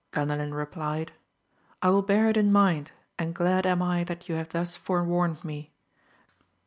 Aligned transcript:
Gandalin 0.11 0.51
replied, 0.51 1.11
I 1.79 1.91
will 1.91 2.01
bear 2.01 2.27
it 2.27 2.35
in 2.35 2.51
mind, 2.51 2.91
and 3.19 3.35
glad 3.35 3.67
am 3.67 3.83
I 3.83 4.03
that 4.05 4.27
you 4.27 4.33
have 4.33 4.49
thus 4.49 4.75
forewarned 4.75 5.45
me. 5.45 5.73